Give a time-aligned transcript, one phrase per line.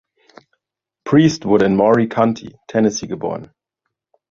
[1.03, 3.51] Priest wurde in Maury County, Tennessee geboren.